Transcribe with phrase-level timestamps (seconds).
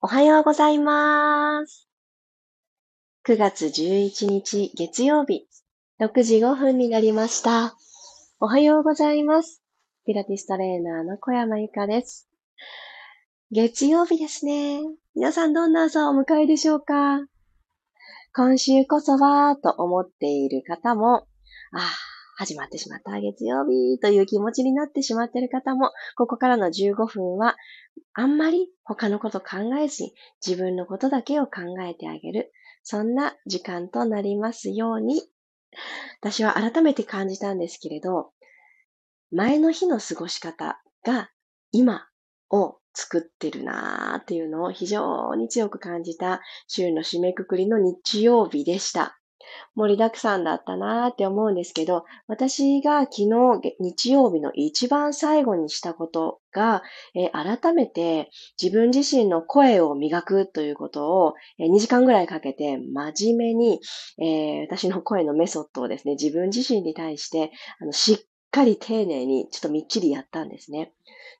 [0.00, 1.88] おはようございます。
[3.26, 5.48] 9月11日月曜日、
[6.00, 7.74] 6時5分になりました。
[8.38, 9.60] おはようございます。
[10.06, 12.28] ピラティストレーナーの小山由かです。
[13.50, 14.82] 月曜日ですね。
[15.16, 17.26] 皆さんどんな朝をお迎えでしょうか？
[18.32, 21.26] 今週こそはと思っている方も、
[21.72, 21.82] ああ、
[22.38, 27.56] 始まってしまった月曜日という気持ちになってしまっている方も、ここからの15分は、
[28.12, 30.14] あんまり他のこと考えずに
[30.46, 32.52] 自分のことだけを考えてあげる。
[32.84, 35.20] そんな時間となりますように。
[36.20, 38.30] 私は改めて感じたんですけれど、
[39.32, 41.30] 前の日の過ごし方が
[41.72, 42.06] 今
[42.50, 49.18] を作ってるなーっていうのを非常に強く感じた週の締めくくりの日曜日でした。
[49.74, 53.28] 盛りだくさんだったなーって思うんですけど、私が昨日
[53.80, 56.82] 日曜日の一番最後にしたことが、
[57.14, 58.30] えー、改めて
[58.60, 63.80] 自分自身の声を磨くということを、えー、2時間ぐらいかけて真面目に、
[64.20, 68.18] えー、私の声のメソッドをですね、自分自身に対してあのしっ
[68.50, 70.92] かり丁寧にちょっとみっちりやったんですね。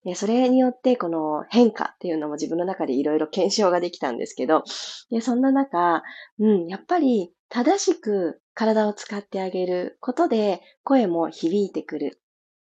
[0.04, 4.64] でそれによってこの変化っていうのも自分の中でいろいろ検証ができたんですけど、
[5.10, 6.02] でそんな中、
[6.38, 12.20] うん、やっぱり正しく体を使ってあげることで声も響いてくる、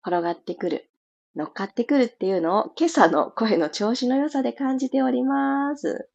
[0.01, 0.89] 転がってくる、
[1.35, 6.09] 乗っかってくるっていうのを今朝の声の調子の良さで感じております。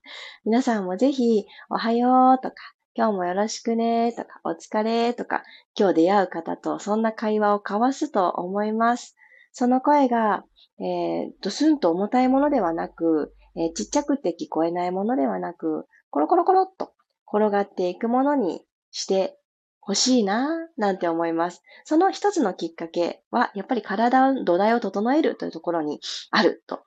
[0.45, 2.57] 皆さんもぜひおはようとか
[2.95, 5.45] 今日もよろしくねとかお疲れとか
[5.79, 9.15] 今日出会う方とそんな会話を交わすと思います。
[9.53, 10.45] その声が、
[10.81, 16.93] えー、ドスンと重たいものではなく、えー、ちっちゃくて聞こえないものではなく、コロコロコロっと
[17.33, 19.39] 転がっていくものにして
[19.81, 21.63] ほしいなぁなんて思います。
[21.85, 26.83] その一つのきっかけは、やっぱり体の土台を整えるというところにあると、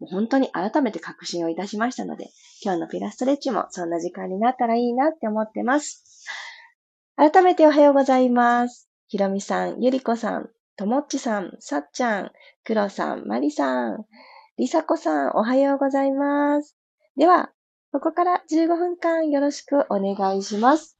[0.00, 2.30] 本当に改めて確信をいたしましたので、
[2.62, 6.04] 今日のピラストレッチもそんな時間になったらいいなって思ってます。
[7.16, 8.88] 改めておはようございます。
[9.08, 12.32] ひろみさん、ゆりこさん、ともっちさん、さっちゃん、
[12.64, 14.04] くろさん、まりさん、
[14.58, 16.76] りさこさん、おはようございます。
[17.16, 17.50] では、
[17.94, 20.98] ここから15分間よろしくお願いします。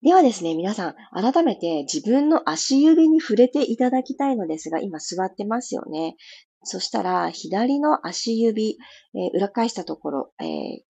[0.00, 6.16] ではですね、皆さん、改めて自分の足指に触れていただきたいのですが、今座ってますよね。
[6.62, 8.78] そしたら、左の足指、
[9.14, 10.82] えー、裏返したところ、えー、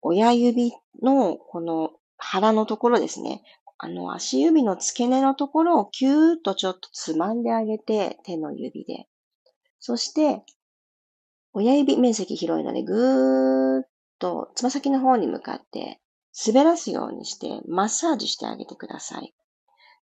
[0.00, 0.72] 親指
[1.02, 3.42] のこの腹のところですね。
[3.76, 9.06] あの、足指の付け根のところをキューッとちょっとつまんであげて、手の指で。
[9.80, 10.44] そして、
[11.52, 13.88] 親指面積広いので、ぐーっ
[14.18, 16.00] とつま先の方に向かって
[16.46, 19.34] 滑らすようにしてマッサージしてあげてください。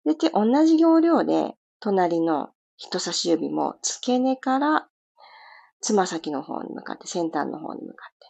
[0.05, 4.89] で、同じ要領で隣の人差し指も付け根から
[5.81, 8.27] つま先の方に向かって、先端の方に向かって。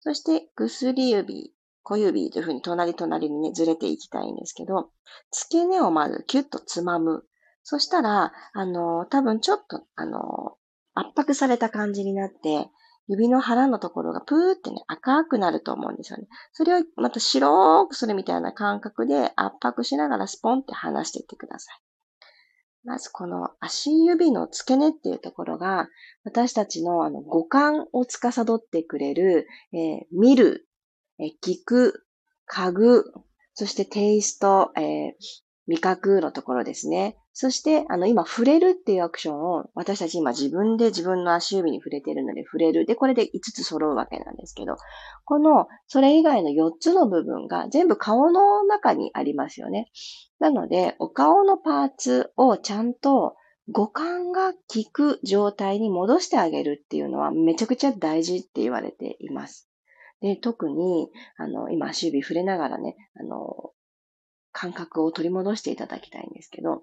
[0.00, 4.90] そして、薬指、小指というふうに隣隣にね、ずれていきたいんですけど、
[5.30, 7.24] 付け根をまずキュッとつまむ。
[7.62, 10.56] そしたら、あの、多分ちょっと、あの、
[11.00, 12.68] 圧迫された感じになって、
[13.08, 16.28] 指の腹のところがプーってね、赤くなると思うんですよね。
[16.52, 21.80] それをまた白くするみたいな感覚で圧迫しながらスポンって離していってください。
[22.84, 25.88] まずこの足指の付け根っていうところが、
[26.24, 30.68] 私たちのあの五感を司ってくれる、えー、見る、
[31.18, 32.06] えー、聞く、
[32.48, 33.12] 嗅ぐ、
[33.54, 35.12] そしてテイスト、えー、
[35.70, 37.16] 味覚のところですね。
[37.32, 42.86] そして、あの、今、触れるっていうアクションを、私たち今自分で自分の足指に触れてるので、触れる。
[42.86, 44.74] で、これで5つ揃うわけなんですけど、
[45.24, 49.92] この、それ以外の4つの部分が全部顔の中にありますよね。
[50.40, 53.36] なので、お顔のパーツをちゃんと
[53.68, 54.58] 五感が効
[54.92, 59.70] く状態に戻してあげるっていうのはめちゃくちゃ大事って言われています。
[60.20, 63.70] で、特に、あの、今足指触れながらね、あの、
[64.52, 66.82] 感覚を取り戻していただきたいんですけど、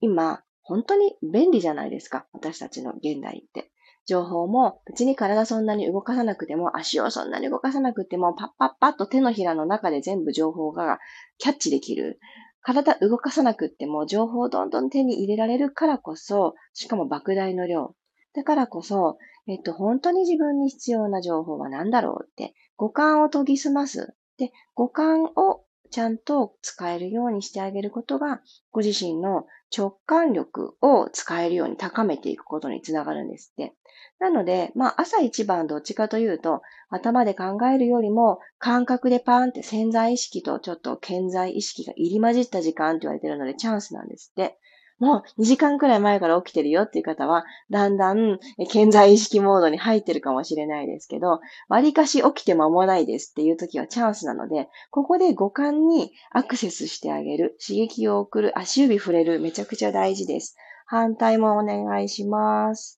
[0.00, 2.26] 今、本当に便利じゃないですか。
[2.32, 3.70] 私たちの現代って。
[4.06, 10.98] 情報も別に体そんなに動かさなくても、足をそんなに動かさなくても、パッパッパッと手のひらの中で全部情報が
[11.38, 12.20] キャッチできる。
[12.62, 17.94] 体動かさなくても情報をどんどん手に入れられるからこそ、しかも莫大の量。
[18.34, 19.18] だからこそ、
[19.48, 24.14] えっと、本当に自分に必要な情報は何だろうって、五感を研ぎ澄ます。
[24.36, 28.40] で、五感をちゃんと使えるようにしてあげることが、
[28.72, 29.46] ご自身の
[29.76, 33.74] 直感力を使えるように高めていくことにつながるんですって。
[34.18, 44.58] なので、まあ朝一番どっちかというと、頭で考えるよりも感覚でパーンって潜在意識とちょっと健在意識が入り混じった時間って言われてるのでチャンスなんですって。
[44.98, 48.38] もう2時間くらい前から起きてるよっていう方は、だんだん
[48.70, 60.56] 健在意識モードに入ってるかもしれないですけど、割かし起きて間もないですっていう時はチャンスなので、ここで五感にアクセスしてあげる、刺激を送る、足指触れる、めちゃくちゃ大事です。
[60.86, 62.95] 反対もお願いします。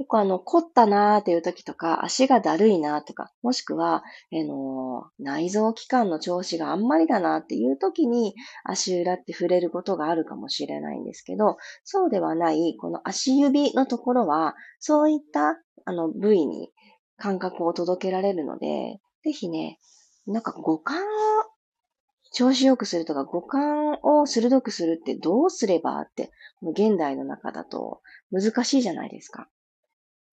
[0.00, 4.02] 結構あの、凝ったなーっていう時とか、足がだるいなーとか、もしくは、あ
[4.32, 16.70] の、内臓器官の調子があんまりだなーっていう時に、足裏って触れることがあるかもしれないんですけど、そうではない、この足指のところは、そういったあの部位に
[17.18, 19.78] 感覚を届けられるので、ぜひね、
[20.26, 21.02] なんか五感を
[22.32, 26.30] 調子良くするとか五感を鋭くするってどうすればって、
[26.62, 28.00] 現代の中だと
[28.30, 29.46] 難しいじゃないですか。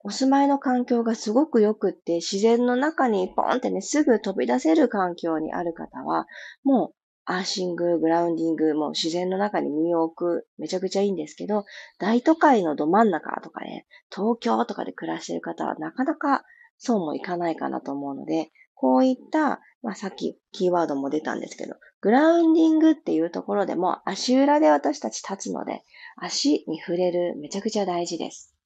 [0.07, 6.27] お住まいの環境がすごく良くって、自然の中にポンってね、すぐ飛び出せる環境にある方は、
[6.63, 6.95] もう、
[7.25, 11.65] アーシング、グラウンディング、もう自然の中に身を置く、めちゃくちゃいいんですけど、
[12.00, 16.45] 大都会のど真ん中とかね、東京とかで暮らしてる方はなかなか
[16.77, 25.83] そうもいかないかなと思うので、こういった、まあ、さっきキーワードも出たんですけど、グラウンディングっていうところでも足裏で私たち立つので、
[26.15, 28.56] 足に触れるめちゃくちゃ大事です。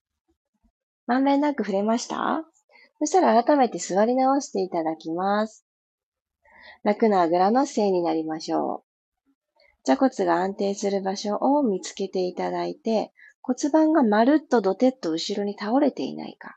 [1.12, 2.46] まんべんなく触れました？
[3.00, 5.66] そしたら改めて座り直していただきます。
[6.86, 8.86] 楽なあぐらの姿勢になりましょ
[9.28, 9.30] う。
[9.84, 13.12] 座骨が安定する場所を見つけていただいて、
[13.42, 16.56] 骨盤がまるっとドテッと後ろに倒れていないか。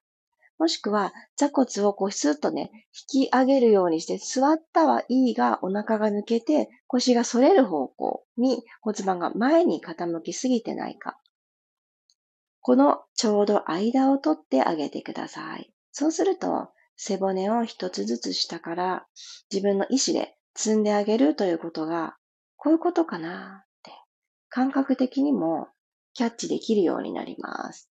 [0.61, 2.71] もしくは座骨をこうスッとね、
[3.12, 11.19] 引き上げるようにして座ったはいいがお腹が抜けて腰が反れる方向に骨盤が前に傾きすぎてないか。
[12.67, 15.71] このちょうど間を取ってあげてください。
[15.93, 19.07] そうすると、背骨を一つずつ下から
[19.53, 22.17] 自分の意思で積んであげるということが、
[22.57, 23.93] こういうことかなって
[24.49, 25.69] 感覚的にも
[26.15, 27.91] キャッチできるようになります。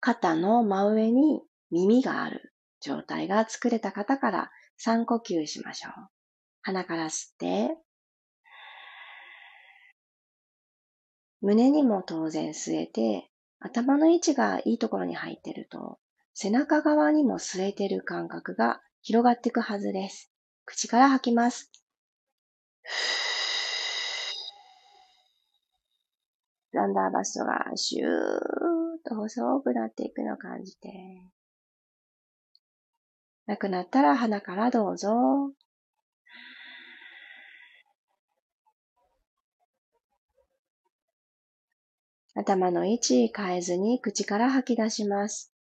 [0.00, 4.50] 肩の真上に耳がある状態が作れた方から
[4.84, 5.92] 3呼吸しましょう。
[6.60, 7.78] 鼻から吸って、
[11.40, 13.30] 胸にも当然据えて、
[13.60, 15.98] 頭の位置がいいところに入ってると、
[16.34, 20.30] 背中側にも据えてる感覚が広がっていくはずです。
[20.64, 21.70] 口から吐きます。
[26.72, 28.08] ランダーバストがシューッ
[29.08, 30.88] と細くなっていくのを感じて。
[33.46, 35.52] なくなったら鼻からどうぞ。
[42.38, 45.52] 頭の位置変えずに口から吐き出します。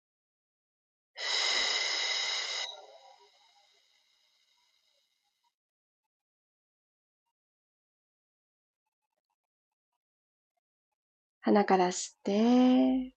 [11.42, 13.14] 鼻から吸って、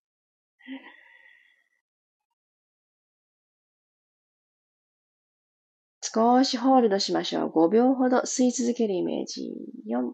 [6.00, 7.50] 少しホールドしましょう。
[7.50, 9.50] 5秒ほど吸い続けるイメージ。
[9.86, 10.12] 4、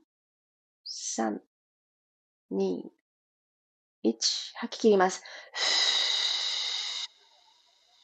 [0.84, 1.38] 3、
[2.50, 2.95] 2、
[4.10, 5.22] 1、吐き切ります。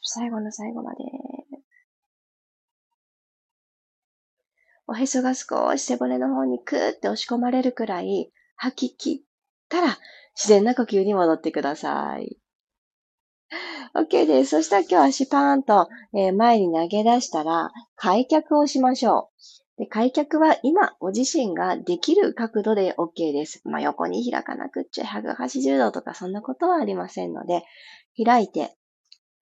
[0.03, 0.99] 最後の最後まで。
[4.85, 9.27] おへそが少し背骨の方にクーって押し込まれるくらい吐き切っ
[9.69, 9.97] たら
[10.35, 12.37] 自然な呼吸に戻ってください。
[13.95, 14.51] OK です。
[14.51, 19.62] そしたら今日足パーンと、え前に投げ出したら開脚をしましょう。
[19.77, 23.61] で開脚は今、ご自身ができる角度で OK です。
[23.65, 27.63] まあ、横に開かなくっちゃ180度とかそんなことはありませんので、
[28.23, 28.75] 開いて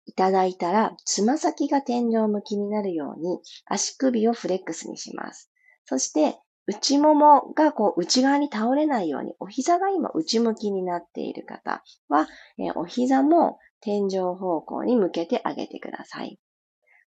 [0.06, 5.52] いただいたら、つま先が天井向きになるように、足首をフレックスにします。
[5.86, 16.40] そして、内ももがこう内側に倒れないように、お膝が今内向きになっている方は、えお膝も天井方向に向けてあげてください。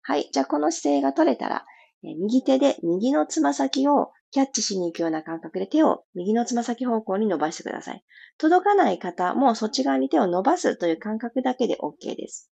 [0.02, 0.28] はい。
[0.32, 1.64] じゃあ、この姿勢が取れたら、
[2.12, 8.04] 右手で右のつま先をキャッチしに行くような感覚で手を右のつま先方向に伸ばしてください。
[8.36, 12.50] 届かない方もそっち側に手を伸ばすという感覚だけで OK です。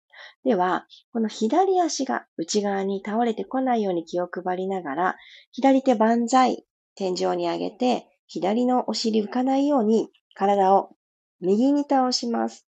[0.43, 5.15] では、この左足が内側に倒れてこないように気を配りながら、
[5.51, 10.95] 左手万歳、天井に上げて、左のお尻浮かないように体を
[11.41, 12.65] 右に倒します。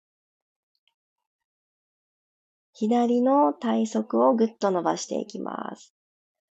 [2.73, 5.92] 左の体側をぐっと伸ばしていきます。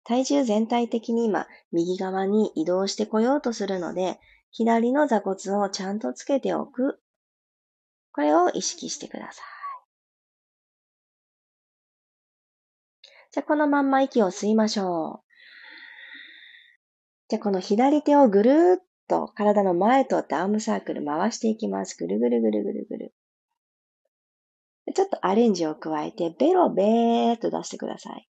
[0.04, 4.20] 体重全体的に今、右側に移動してこようとするので、
[4.50, 7.00] 左の座骨をちゃんとつけておく。
[8.12, 9.44] これを意識してください。
[13.32, 15.24] じゃ、このまんま息を吸いましょう。
[17.28, 21.96] じゃ、この左手をぐるーっと体の前とってアームサークル回していきます。
[21.98, 23.14] ぐるぐるぐるぐるぐる。
[24.94, 28.28] ちょっとアレンジを加えて、ベロベーっと出してください。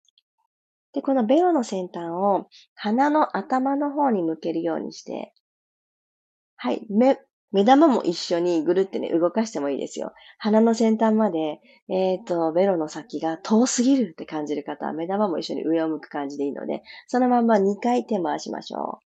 [0.93, 5.33] で、このベロの先端を鼻の頭の方に向けるようにして、
[6.57, 7.19] はい、目、
[7.53, 10.13] 目玉も一緒にぐるってね、動かしてもいいですよ。
[10.39, 19.11] 鼻の先端まで、えっ、ー、と、ベロの先が遠すぎるって感じる方は、目玉も一緒に上を向く感じでいいので、そのまま2回手回しましょう。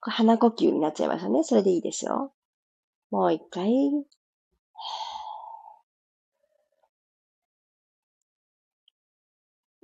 [0.00, 1.42] 鼻呼吸になっちゃいましたね。
[1.44, 2.32] それでいいですよ。
[3.10, 3.68] もう一回。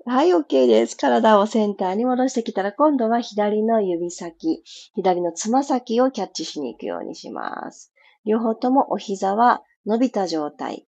[0.06, 0.98] はい、OK です。
[0.98, 4.62] 体をセンターに戻してきたら、今度は左の指先、
[4.94, 7.90] 左のつま先をキャッチしに行くようにします。
[8.26, 10.86] 両方ともお膝は伸びた状態。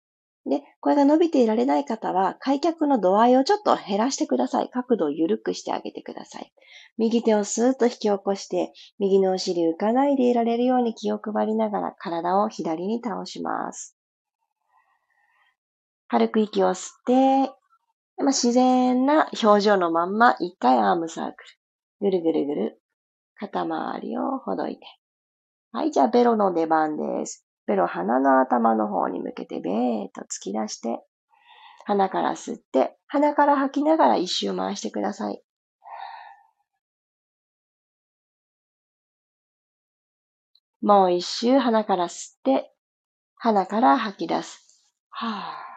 [0.46, 4.68] で、これが伸びていられない方は、開脚の度合いをちょっと減らしてください。
[4.68, 6.52] 角度を緩くしてあげてください。
[6.98, 13.96] 右手をスーッと引き起こして、右のお尻浮かないでいられるように気を配りながら体を左に倒します。
[16.08, 17.52] 軽く息を吸って、
[18.16, 21.44] まあ、自然な表情のまんま、一回アームサーク
[22.00, 22.10] ル。
[22.10, 22.82] ぐるぐるぐる。
[23.36, 24.86] 肩周りをほどいて。
[25.72, 27.44] はい、じゃあベロの出番です。
[27.66, 31.00] ベロ鼻の頭の方に向けてベーっと突き出して、
[31.86, 35.42] 鼻から吸って、鼻から吐きながら一周回してください。
[40.80, 42.70] もう一周鼻から吸って、
[43.36, 44.84] 鼻から吐き出す。
[45.10, 45.73] はぁ。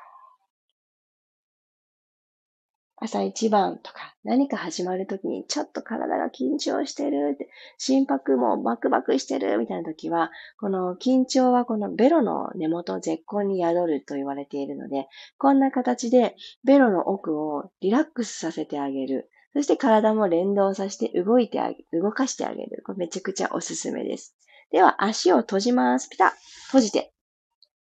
[3.00, 19.30] 朝一番とか何か始まるときにちょっと体が緊張してるって、心拍もバクバクしてるみたいなときは、この緊張はこのベロの根元絶好に宿ると言われているので、こんな形でベロの奥をリラックスさせてあげる。
[19.54, 22.82] そして体も連動させて動いてあげ、動かしてあげる。
[22.84, 24.36] これめちゃくちゃおすすめです。
[24.72, 26.10] では足を閉じます。
[26.10, 26.30] ピタッ
[26.66, 27.14] 閉じて。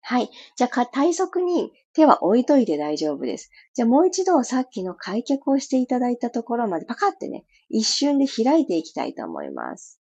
[0.02, 0.30] はい。
[0.56, 3.50] じゃあ、体側に手は置いといて大丈夫です。
[3.74, 10.00] じゃあ、もう一度さっきの開脚をしていただいたところまでパカってね、一瞬で開いていきたいと思います。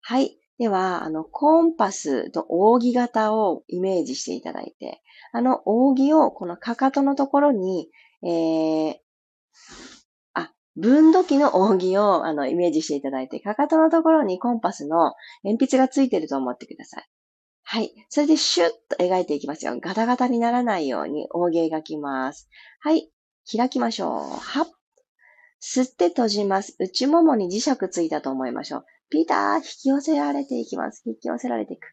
[0.00, 0.38] はい。
[0.58, 7.90] では、あの、コンパスと扇形をイメージしていただいて、あの扇をこのかかとのところに、
[8.22, 8.94] えー、
[10.34, 17.08] あ、分度器の扇をあのイメージしていただいて、かかとのところにコンパスの鉛筆がついてると思ってください。
[17.72, 17.90] はい。
[18.10, 19.74] それでシュッと描いていきますよ。
[19.80, 22.50] ガタガタにならないように大描きます。
[22.80, 23.10] はい。
[23.50, 24.10] 開きましょう。
[24.10, 24.66] はっ。
[25.62, 26.76] 吸って閉じます。
[26.78, 28.84] 内ももに磁石ついたと思いましょう。
[29.08, 31.02] ピーター引き寄せられていきます。
[31.06, 31.86] 引き寄せられていく。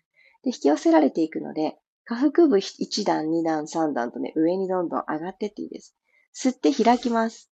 [0.44, 5.96] で、引き寄せられていくので、下腹部1段、2段、3段とね、上にどんどん上がってっていいです。
[6.36, 7.50] 吸って開きます。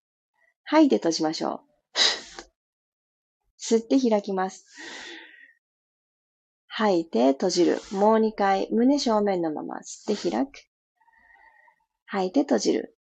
[0.63, 1.61] 吐いて閉じましょう。
[3.61, 4.65] 吸って開きます。
[6.77, 7.79] 吐いて閉じる。
[7.93, 10.51] もう2回、胸正面のまま吸って開く。
[12.05, 12.97] 吐いて閉じる。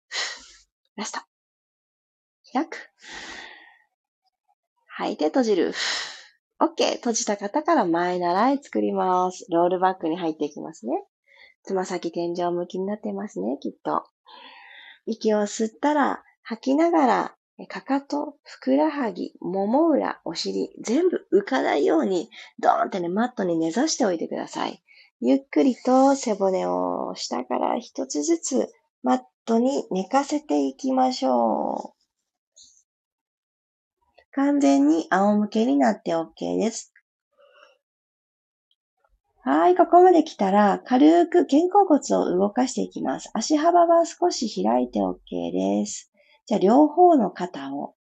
[0.98, 1.22] ラスト。
[2.52, 2.90] 開く。
[4.88, 5.74] 吐いて閉じる。
[6.60, 6.96] OK。
[6.96, 9.46] 閉じた方から前習い作ります。
[9.50, 11.06] ロールバックに入っていきますね。
[11.64, 14.04] つま先天井向きになってますね、きっと。
[15.06, 17.36] 息を吸ったら吐きながら
[17.68, 24.84] かかと、ふくらはぎ、もも裏、お尻、全部浮かないように、ドーンってね、マットに根ざしておいてください。
[25.20, 32.02] ゆっくりと背骨を下から一つずつマットに寝かせていきましょう。
[34.32, 36.92] 完全に仰向けになって OK です。
[39.44, 43.32] はい、ここまで来たら、軽く肩甲骨を動かしていきます。
[43.34, 45.18] 足幅は少し開いて OK
[45.52, 46.11] です。
[46.52, 47.96] じゃあ両方の肩を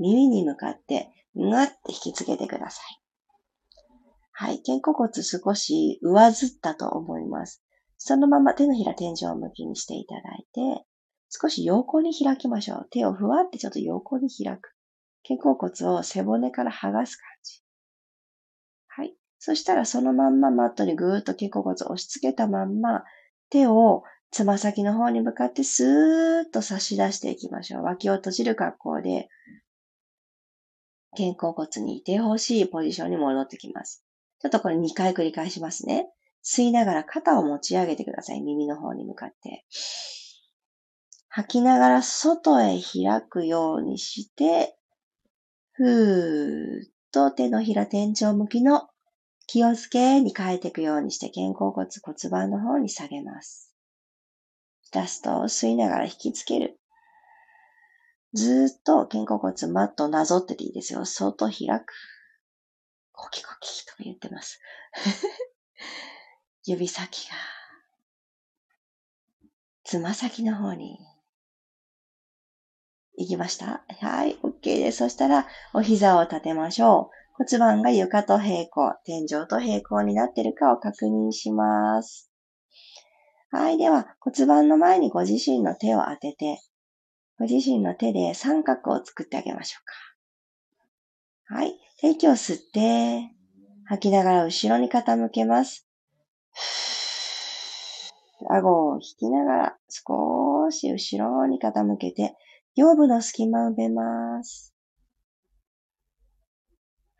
[0.00, 3.00] 耳に向かってぐわって引きつけてください。
[4.32, 4.60] はい。
[4.66, 7.62] 肩甲骨少し上ずったと思います。
[7.96, 10.84] そのまま手のひら天井向きにしていただいて、
[11.28, 12.88] 少し横に開きましょう。
[12.90, 14.74] 手をふわってちょっと横に開く。
[15.24, 17.62] 肩甲骨を背骨から剥がす感じ。
[18.88, 19.14] はい。
[19.38, 23.04] そしたらそのまんまマットにぐーっと肩甲骨を押し付けたまんま、
[23.50, 24.02] 手を
[24.34, 27.84] つま先の方に向かってスーッと差し出していきましょう。
[27.84, 29.28] 脇を閉じる格好で、
[31.16, 34.04] 肩甲骨にいてほしいポジションに戻ってきます。
[34.40, 36.08] ちょっとこれ2回繰り返しますね。
[36.44, 38.40] 吸いながら肩を持ち上げてください。
[38.40, 39.64] 耳の方に向かって。
[41.28, 44.76] 吐きながら外へ開くようにして、
[45.74, 48.88] ふーっと手のひら天井向きの
[49.46, 53.73] 気をつけに変えていくようにして肩甲骨骨盤の方に下げます。
[54.94, 56.78] 出すと吸いながら引きつける。
[58.32, 61.04] ずっと肩甲骨マットなぞってていいですよ。
[61.04, 61.92] 外開く。
[63.12, 64.60] コキコキとか言ってます。
[66.64, 67.36] 指先が、
[69.84, 70.98] つま先の方に
[73.16, 73.84] 行きました？
[74.00, 74.98] はい、OK です。
[74.98, 77.44] そしたら、お膝を立てましょう。
[77.44, 82.30] 骨盤が床と平行、天井と平行になってるかを確認します。
[83.56, 86.60] はい、では骨盤の前にご自身の手を当てて、
[87.38, 89.84] ご自身の手で三角を作ってあげましょう
[91.46, 91.54] か。
[91.54, 93.30] はい、息を吸って、
[93.84, 95.86] 吐きながら後ろに傾けます。
[98.50, 102.34] 顎を引きながら少し後ろに傾けて、
[102.74, 104.74] 腰部の隙間を埋めます。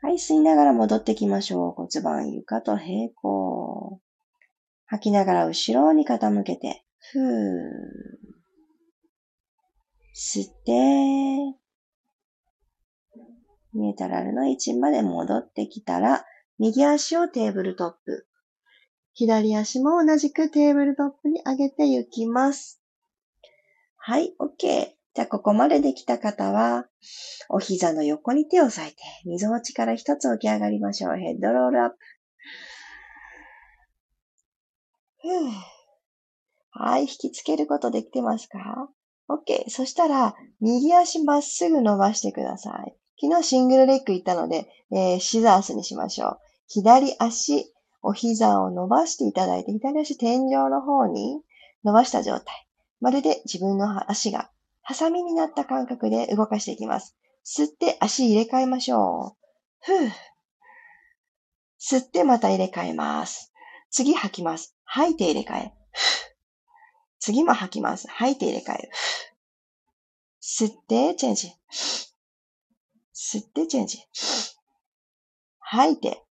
[0.03, 1.71] はい、吸いながら戻ってきましょう。
[1.71, 4.01] 骨盤床と平行。
[4.95, 7.25] 吐きながら後ろに傾けて、ふー。
[10.15, 10.73] 吸って、
[13.75, 16.25] ニュートラルの位置まで戻ってきたら、
[16.61, 18.29] 右足をテーブルトップ。
[19.15, 22.81] 左足も同じくテーブルトップに上げていきます。
[23.97, 24.95] はい、OK。
[25.15, 26.87] じゃあ、ここまでできた方は、
[27.49, 31.17] お膝の横に手を添えて、溝落ちから一つ起き上がりましょう。
[31.17, 31.97] ヘッドロールアップ。
[36.71, 38.91] はい、引きつけることできてますか
[39.29, 39.71] ?OK。
[39.71, 42.95] そしたら、右足まっすぐ伸ばしてください。
[43.21, 46.39] 昨日シングルレッグ行ったので、えー、シザースにしましょう。
[46.69, 51.41] 左足、お膝を伸ばしていただいて、左足天井の方に
[51.85, 52.67] 伸ばした状態。
[53.01, 54.51] まるで自分の足が
[54.83, 57.17] ハサミになった感覚で動かしていきます。
[57.45, 59.93] 吸って足入れ替えましょう。
[59.93, 60.11] ふぅ。
[61.81, 63.53] 吸ってまた入れ替えます。
[63.91, 64.74] 次吐きます。
[64.85, 65.73] 吐いて入れ替え。
[67.19, 68.07] 次も吐きます。
[68.09, 68.91] 吐いて入れ替え。
[70.43, 71.53] 吸ってチェンジ。
[73.15, 73.99] 吸ってチェンジ。
[75.59, 76.25] 吐いて。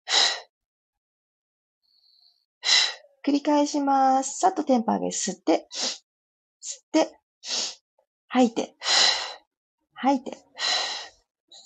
[3.23, 4.39] 繰り返します。
[4.39, 5.67] さっとテンパーゲ吸って、
[6.59, 7.19] 吸って、
[8.27, 8.75] 吐いて、
[9.93, 10.37] 吐いて、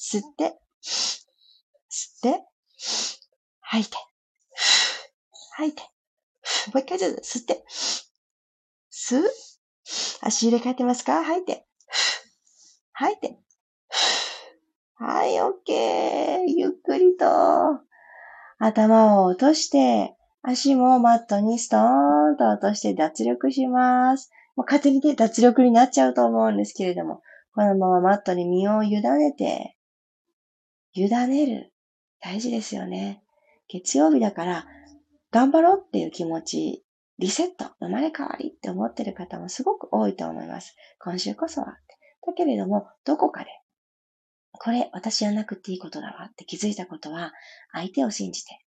[0.02, 1.22] 吸って、吸
[2.18, 2.44] って、
[3.62, 3.98] 吐いて、
[5.54, 5.84] 吐いて、
[6.74, 7.64] もう一回ずつ吸って、
[8.92, 9.24] 吸う？
[10.22, 11.24] 足入れ替えてますか？
[11.24, 11.66] 吐いて、
[12.94, 13.38] 吐いて、
[14.96, 16.40] はい、オッケー。
[16.48, 17.26] ゆっくりと
[18.58, 24.32] 頭を落として、足もマットにストーンと落として脱力します。
[24.56, 27.22] もう勝手にね、脱力になっちゃうと思うんですけれども、
[27.54, 29.76] このままマットに身を委ねて、
[30.94, 31.74] 委ねる。
[32.22, 33.22] 大事ですよね。
[33.68, 34.66] 月曜日だから、
[35.36, 36.86] 頑張ろうっていう気持ち、
[37.20, 40.78] リセット、生まれ変わりって思ってる方もすごく多いと思います。
[40.98, 41.78] 今週こそは。
[42.26, 43.50] だけれども、どこかで、
[44.54, 47.34] これ私じゃなくていいことだわって気づいたことは、
[47.74, 48.62] 相手を信じて、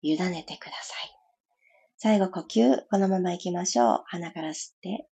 [0.00, 1.14] 委ねてください。
[1.98, 4.02] 最後呼吸、このまま行きましょう。
[4.06, 5.10] 鼻から吸って、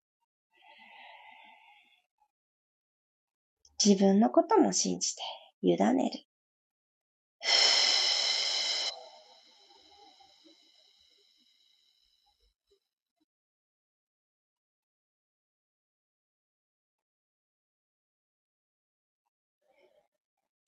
[3.84, 5.20] 自分のことも信じて
[5.60, 6.35] 委ねる。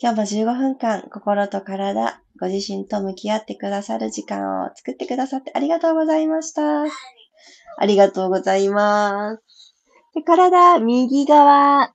[0.00, 6.84] 今日も15分間、心と体、ご自身と向き合ってくださる時間を作ってくださってありがとうございました。
[6.84, 6.86] あ
[7.84, 9.74] りがとうございます。
[10.14, 11.92] で体、右側、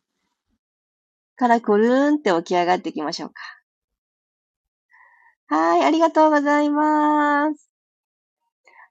[1.38, 3.36] からくるーんって起き上がっていきましょうか。
[5.48, 7.70] はい、ありがとうございます。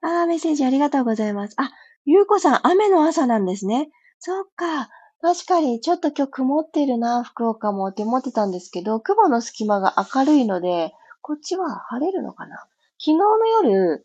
[0.00, 1.54] あー、メッセージありがとうございます。
[1.58, 1.70] あ、
[2.06, 3.90] ゆうこさん、雨の朝なんですね。
[4.20, 4.88] そっか。
[5.22, 12.56] 確かに、ちょっと今日曇ってるな、福岡もって思ってたんですけど、雲の隙間が明るいので、こっちは晴れるのかな
[12.98, 14.04] 昨日の夜、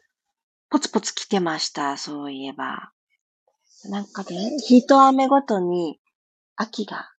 [0.70, 2.92] ポツポツ来てました、そういえば。
[3.90, 6.00] なんかね、一雨ごとに
[6.56, 7.10] 秋が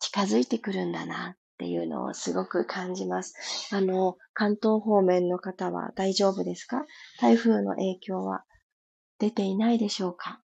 [0.00, 3.34] 近づいてくるんだなっていうのをすごく感じます。
[3.72, 6.84] あの、関東方面の方は大丈夫ですか？
[7.20, 8.44] 台風の影響は
[9.20, 10.39] 出ていないでしょうか？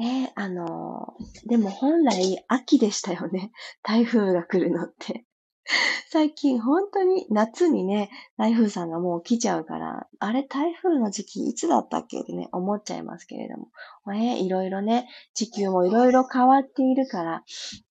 [0.00, 1.14] ねあの、
[1.46, 3.52] でも本来秋でしたよね。
[3.84, 5.26] 台風が来るのって。
[6.10, 13.68] 最近本当に夏にね、台風さんがもう来ちゃうから、あれ台風の時期いつだったっけってね、思っちゃいますけれども。
[14.12, 17.44] ね、いろいろね、地球もいろいろ変わっているから、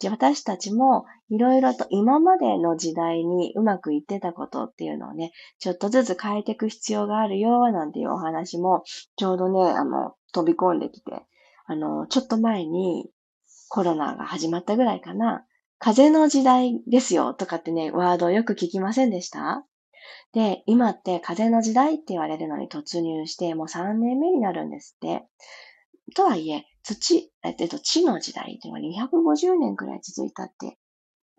[0.10, 8.84] 私たちもいろいろと今までの時代にうまくいってたことっていうのをね、ちょっとずつ変えていく必要があるよ、なんていうお話も、
[9.16, 11.26] ちょうどね、あの、飛び込んできて、
[11.70, 13.12] あの、ちょっと前に
[13.70, 15.46] コロナが始まったぐらいかな、
[15.78, 19.64] 風の時代ですよとかってね、ワードをよく聞きませんでした？
[20.34, 25.28] で、今って風の時代って言われるのに突入してもう3年目になるんですって。
[26.16, 30.80] とはいえ、土、えっと、地の時代っていうのは250年くらい続いたって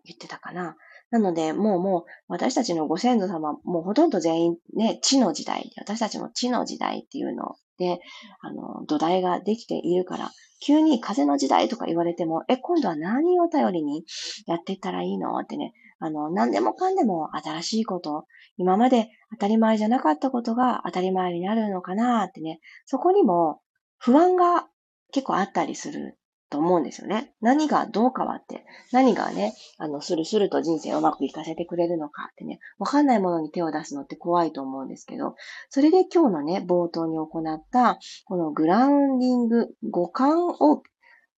[0.05, 0.77] 言ってたかな。
[1.11, 7.99] なので、もうもう、私たちのご先祖様、もうほとんど全員ね、地の時代、私たちも地の時代っていうので、
[8.39, 10.31] あの、土台ができているから、
[10.65, 14.05] 急に風の時代とか言われても、え、今度は何を頼りに
[14.47, 18.25] やっていったらいいのってね、あの、何でもかんでも新しいこと、
[18.57, 23.59] 今まで当たり前じゃなかったことが当たり前になるのかなってね、そこにも
[23.97, 24.67] 不安が
[25.11, 26.17] 結構あったりする
[26.51, 27.33] と思うんですよね。
[27.41, 35.35] 何がどう変わって、何がね、あの、スルスルと人生をうまくいかせてくれるのかってね、わかんないものに手を出すのって怖いと思うんですけど、
[35.69, 40.83] それで今日のね、冒頭に行った、このグラウンディング、五感を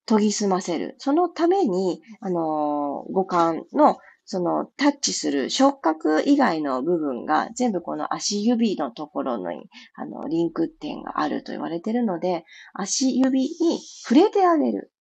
[0.05, 0.95] 研ぎ澄ませる。
[0.97, 14.91] そのために、あの五感のそのタッチする触覚以外の部分が全部この足指のところにあのリンク点があると言われているので、足指に触れてあげる。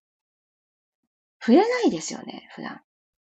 [1.44, 2.80] 触れないですよね、普段。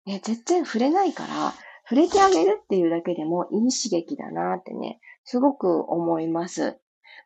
[0.05, 1.53] ね、全然触れないから、
[1.89, 6.79] 触れてあげるっていうだけでもいい刺激だなってね、すごく思います。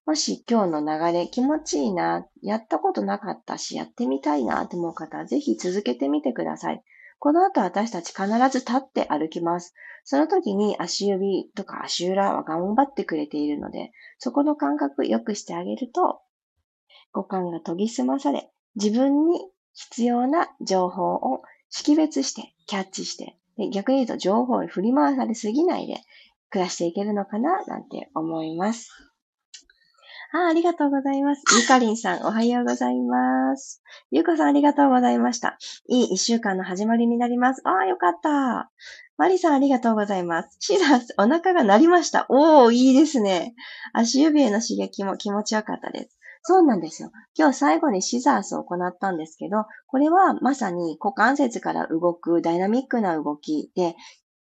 [0.06, 6.82] もし今日の流れ気持ちいいな、やったことなかったし、やってみたいなって思う方はぜひ続けてみてください。
[7.20, 9.74] この後私たち必ず立って歩きます。
[10.06, 16.22] その時に足指とか足裏は頑張ってくれているので、そこの感覚良くしてあげると、
[17.12, 19.42] 五感が研ぎ澄まされ、自分に
[19.78, 25.98] 必要な情報を識別して、キャッチして、で逆に言うと情報に振り回されすぎないで
[26.50, 28.90] 暮らしていけるのかななんて思います。
[30.34, 31.44] あありがとうございます。
[31.62, 33.82] ゆかりんさん、おはようございます。
[34.12, 35.58] ゆうこさん、ありがとうございました。
[35.88, 37.62] いい一週間の始まりになります。
[37.64, 38.70] ああ、よかった。
[39.18, 40.58] マリさん、ありがとうございます。
[40.60, 42.26] シザース、お腹が鳴りました。
[42.30, 43.56] おー、いいですね。
[43.94, 46.17] 足指への刺激も気持ちよかったです。
[46.50, 47.12] そうなんですよ。
[47.38, 53.98] 今日最後にシザースを行ったんですけど、これはまさに股関節から動くダイナミックな動きで、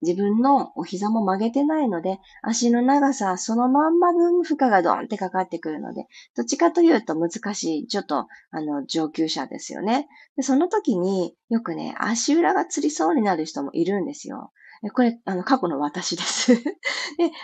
[0.00, 10.08] 自分のお膝も曲げてないので、足の長さそのまんま分負荷がドンってかかってくるので、どっちかというと難しい、ちょっと、あの、上級者ですよね。
[10.36, 14.52] でその時によくね、足裏がつりそうになる人もいるんですよ。
[14.88, 16.72] これ、あの、過去の私です で、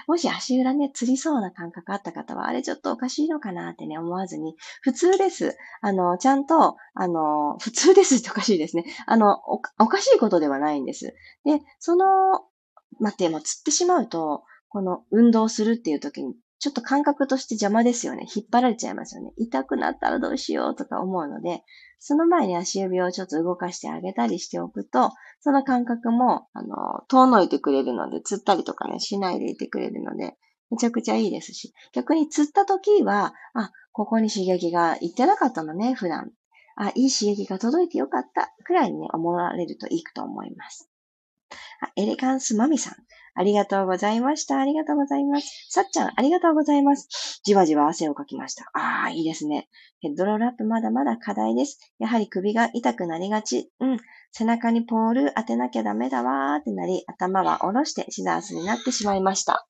[0.07, 5.55] もし足裏ね、釣りそうな感覚あった方は、あれちょっとおかしいのかなってね、思わずに、普通です。
[5.83, 8.85] あの、ちゃんと、あの、普通ですっておかしいですね。
[9.07, 11.15] あの、おおかしいことではないんです。
[11.45, 12.07] で、その、
[13.01, 16.35] 待って、もう釣ってしまうと、この運動するっていう時に
[16.67, 18.27] ちょっと感覚として邪魔ですよね。
[18.35, 19.31] 引っ張られちゃいますよね。
[19.37, 21.63] 痛くなったらどうしようとか思うので、
[22.01, 30.35] その前に足指をちょっと動かしてあげたりしておくと、その感覚も、あの、遠のいてくれるので、釣ったりとかね、しないでいてくれるので、
[30.73, 36.33] めちゃくちゃいいですし、逆に釣った時は、あ、ここに刺激がいってなかったのね、普段。
[36.75, 40.91] あ、いい刺激が届いてよかった、くらいにね、思われるといいと思います。
[41.95, 42.95] エレガンスマミさん。
[43.37, 44.59] ありがとうございました。
[44.59, 45.67] ありがとうございます。
[45.69, 47.41] さっちゃん、ありがとうございます。
[47.45, 48.65] じわじわ汗をかきました。
[48.73, 49.69] ああ、いいですね。
[50.01, 51.79] ヘッドロールアップまだまだ課題です。
[51.99, 53.71] やはり首が痛くなりがち。
[53.81, 53.99] うん。
[54.33, 59.67] 背中にポール当てなきゃダメだわーってなり、頭は下ろしてシザースになってしまいました。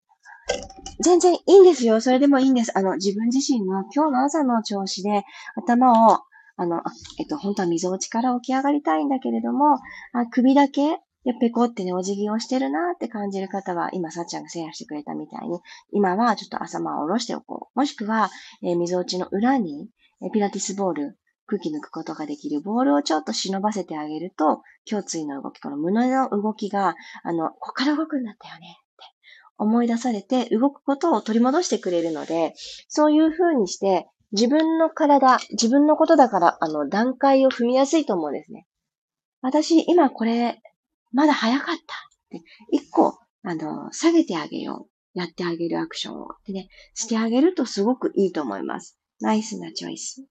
[1.02, 2.00] 全然いいんですよ。
[2.00, 2.76] それでもいいんです。
[2.78, 5.24] あの、自分自身の今日の朝の調子で
[5.56, 6.20] 頭を
[6.58, 6.82] あの、
[7.18, 9.74] えっと、本当は溝落ちから起き上がりたいんだけれども、
[10.12, 15.58] あ首だけで、ペコってね、お辞儀をしてるなって感じる方は、今、さっちゃんがシェアしてくれたみたいに、
[15.90, 17.78] 今はちょっと朝間を下ろしておこう。
[17.78, 18.30] もしくは、
[18.62, 19.90] えー、溝落ちの裏に、
[20.22, 29.04] えー、ピラティスボール、空気抜くことができるボールをちょっと忍ばせてあげると、胸椎の動き、この胸の動きが、あの、ここから動くんだったよねって
[29.58, 32.54] 思い出されて、動くことを取り戻してくれるので、
[32.86, 38.66] そういう風にして、自分の体、自分のことだから、あの、段階を踏みやすいと思うんですね。
[39.40, 40.60] 私、今これ、
[41.16, 41.82] まだ早かったっ
[42.30, 45.18] て、一個、あの、下げてあげよう。
[45.18, 46.24] やってあげるアクションを。
[46.24, 48.98] ってね、してあげるとすごくいいと思います。
[49.22, 50.26] ナイスなチョイス。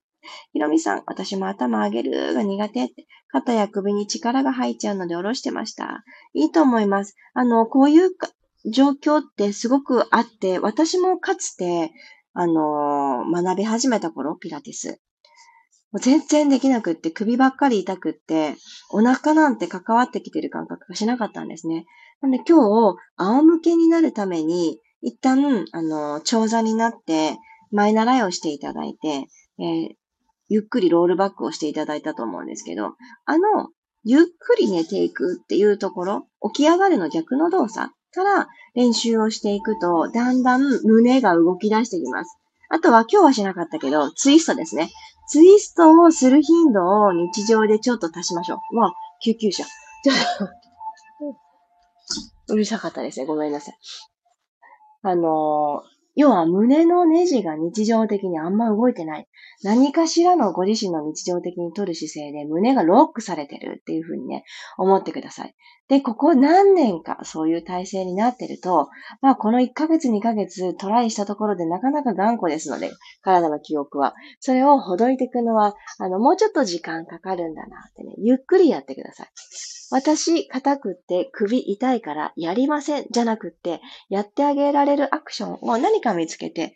[0.54, 6.04] ひろみさん、私も頭上げるが苦手って、肩や首に力が入っちゃうので下ろしてました。
[6.36, 7.16] いいと思います。
[7.34, 8.12] あの、こういう
[8.72, 11.92] 状況ってすごくあって、私もかつて、
[12.34, 15.02] あの学び始めた頃、ピラティス。
[15.92, 18.56] もう全然できなくって、首ばっかり痛くって、
[18.92, 21.86] お腹なんて関わってきてる感覚がしなかったんですね。
[22.22, 27.38] なんで今日、仰向けになるために、一旦、あの、長座になって、
[27.72, 29.28] 前習いをしていただいて、
[29.60, 29.90] えー、
[30.50, 32.96] ゆっくりロールバックをしていただいたと思うんですけど、
[33.26, 33.70] あの、
[34.04, 42.38] ゆっくり寝ていくっていうところ、起き上がるの逆の動作、から練習をしていくと、だんだん胸が動き出してきます。
[42.70, 44.90] あとは今日はしなかったけど、ツイストですね。
[45.28, 48.76] ツイストをする頻度を日常でちょっと足しましょう。
[48.76, 49.64] まあ、救急車。
[49.64, 50.16] ちょっ
[52.48, 53.26] とうるさかったですね。
[53.26, 53.78] ごめんなさい。
[55.02, 55.84] あの、
[56.16, 59.28] 要は胸のネジが日常的にあんま動いてない。
[59.64, 64.46] 何かしらのご自身の日常的に取る姿勢で胸がロックされてるっていうふうにね、
[64.78, 65.56] 思ってください。
[65.88, 68.90] で、ここ何年かそういう体制になってると、
[69.22, 74.16] まあこの1ヶ月2ヶ月トライしたところでなかなか頑固ですので、体の記憶は。
[74.40, 79.28] それをほどいていくのは、あの、もうちょっと時間かかるんだなってね、ゆっくりやってください。
[79.92, 86.76] 私、硬くって首痛いからやりませんじゃなくって、やってあげられるアクションを何か見つけて、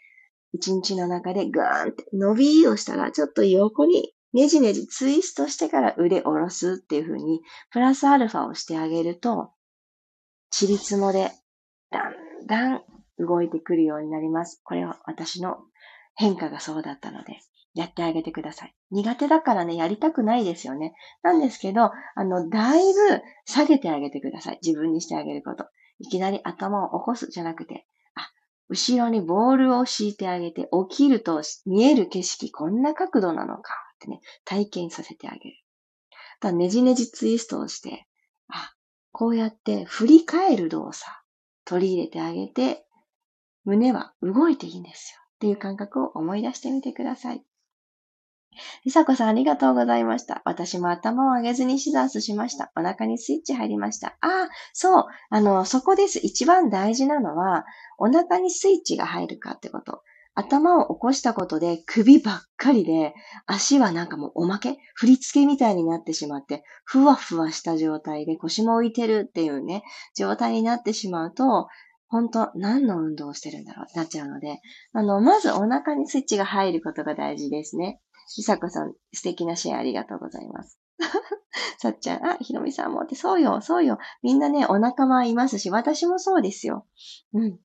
[0.54, 9.52] 一日の中でガーンって伸びをしたら、ちょっと横にねじねじツイストしてから腕下ろすっていう風に、プラスアルファをしてあげると、
[10.52, 11.32] チリツモで
[11.92, 12.14] だん
[12.48, 12.82] だん
[13.18, 14.62] 動いてくるようになります。
[14.64, 15.58] これは私の
[16.16, 17.40] 変化がそうだったので。
[17.76, 18.76] やってあげてください。
[18.92, 20.94] 苦手だからね、やりたくないですよね。
[21.22, 24.60] なんですけど、あの、だいぶ下げてあげてください。
[24.64, 25.66] 自分にしてあげること。
[26.00, 28.28] いきなり頭を起こすじゃなくて、あ、
[28.70, 35.56] 後ろにボールを敷いてあげて、起きると見える景色、こんな角度なのかってね、体験させてあげる。
[36.40, 38.08] だねじねじツイストをして、
[38.48, 38.74] あ、
[39.12, 41.12] こうやって振り返る動作、
[41.66, 42.86] 取り入れてあげて、
[43.66, 45.22] 胸は動いていいんですよ。
[45.36, 47.44] っていう感覚を思い出してみてください。
[48.84, 50.42] りさこさんありがとうございました。
[50.46, 52.72] 私も頭を上げずにシザースしました。
[52.76, 54.18] お腹にスイッチ入りました。
[54.22, 55.06] ああ、そう。
[55.30, 56.20] あの、そこです。
[56.20, 57.66] 一番大事なのは、
[57.98, 60.02] お腹にスイッチが入るかってこと。
[60.36, 63.14] 頭を起こしたことで首ばっかりで、
[63.46, 64.78] 足はなんかもうおまけ？
[64.96, 69.84] 振り付けみたいになってしまって、ふわふわした状態で腰も浮いてるっていうね、
[70.16, 71.68] 状態になってしまうと、
[72.08, 73.98] 本当何の運動をしてるんだろう？
[73.98, 74.60] なっちゃうので、
[74.94, 78.00] あの、まずお腹にスイッチが入ることが大事ですね。
[78.34, 80.80] ひさこさん、素敵なシェアありがとうございます。
[81.80, 83.98] さっちゃん、あ、ひろみさんもって、そうよ、そうよ。
[84.22, 86.86] みんなね、お仲間いますし、私もそうですよ。
[87.34, 87.60] うん。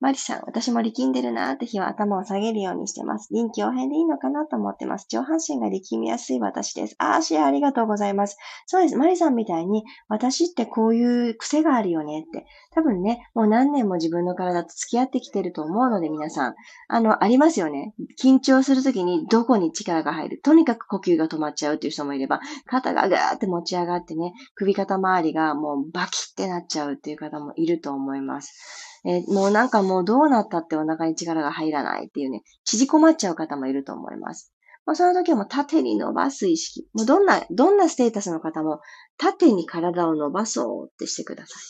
[0.00, 3.28] マリさん、私も力んでるなーって日は頭を下げるようにしてます。
[3.32, 5.06] 臨機応変でいいのかなと思ってます。
[5.08, 6.94] 上半身が力みやすい私です。
[6.98, 8.36] あー、シェアありがとうございます。
[8.66, 8.96] そうです。
[8.96, 12.46] マリさんみたいに、私ってこういう癖があるよねって。
[12.74, 16.54] 多分ね、もう何年も自分の体と付き合ってきてると思うので皆さん。
[16.86, 17.92] あの、ありますよね。
[18.22, 20.40] 緊張するときにどこに力が入る。
[20.44, 28.97] とにかく呼吸が止まっちゃうっていう人もいれば、肩がガーって持ち上がってね、首肩周りがもうバキってなっちゃうっていう方もいると思います。
[29.04, 34.52] えー、もうなんかもうどうなったってお腹に力が入らないっていうね、縮こまっちゃう方もいると思います。
[34.88, 36.88] まあ、その時はもう縦に伸ばす意識。
[36.94, 38.80] もうどんな、どんなステータスの方も
[39.18, 41.62] 縦に体を伸ばそうってしてください。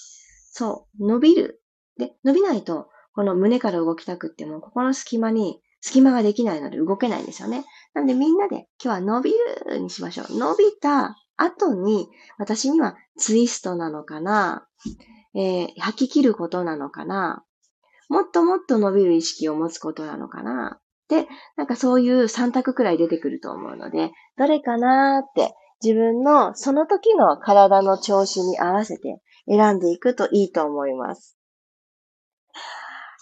[0.53, 1.61] そう、伸びる。
[1.99, 7.65] で、伸びないと、この胸から動きたくっても、ここの隙間に、隙間ができないので動けないんですよね。
[7.93, 9.33] なんでみんなで今日は伸び
[9.69, 10.39] るにしましょう。
[10.39, 14.69] 伸びた後に、私にはツイストなのかな
[15.35, 17.45] えー、吐き切ることなのかな？
[18.09, 20.81] もっともっと伸びる意識を持つことなのかな？
[21.09, 31.37] で、なんかそういう3択くらい出てくると思うので、どれかなーって自分のその時の体の調子に合わせて選んでいくといいと思います。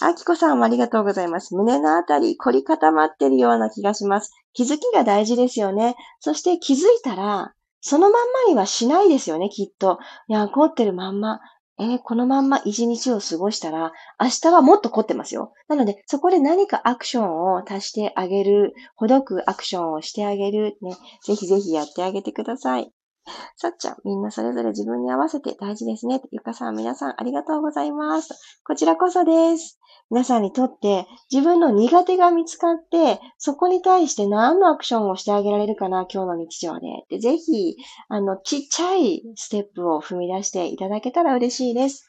[0.01, 1.55] あきこさんもありがとうございます。
[1.55, 4.31] 胸のあたり凝り固まってるような気がします。
[4.53, 5.97] 気づきが大事ですよね。
[6.21, 9.99] そして気づいたら、そのまんまにはしないですよね、きっと。
[10.29, 11.41] いや、凝ってるまんま。
[11.79, 15.53] えー、このまんま一日を過ごしたら、明日はもっと凝ってますよ。
[15.69, 22.96] なので、そこで何かアクションを足してあげる、ほどくアクションをしてあげる、ね、ぜひぜひやってあげてください。
[23.57, 26.23] さっちゃん、みんなそれぞれ自分に合わせて大事ですね。
[26.31, 28.35] ゆかさん、皆さんありがとうございます。
[28.65, 29.79] こちらこそです。
[30.11, 36.87] 皆さんにとって自分の苦手が見つかって、そこに対して何のアクションをしてあげられるかな、今日の日常で。
[37.09, 37.77] でぜひ、
[38.09, 42.09] あの、ちっちゃいステップを踏み出していただけたら嬉しいです。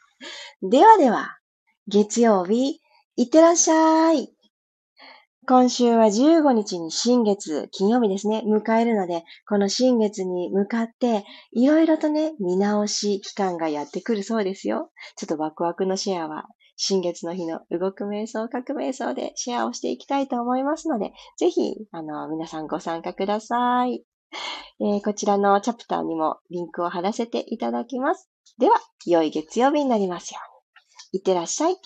[0.61, 1.37] ではでは、
[1.87, 2.81] 月曜日、
[3.15, 4.36] いってらっしゃい。
[5.49, 14.91] 今週は15日に新月、金曜日ですね、迎えるので、この新月に向かって、いろいろとね、見直し期間がやってくるそうですよ。
[15.15, 24.03] ちょっとワクワクのシェアは、新月の日の動く瞑想、書く瞑想でシェアをしていきたいと思いますので、ぜひ、あの、皆さんご参加ください。
[24.81, 28.29] えー、こちらのチャプターにもリンクを貼らせていただきます。
[28.59, 30.41] では、良い月曜日になりますよ
[31.13, 31.19] うに。
[31.19, 31.77] いってらっしゃい。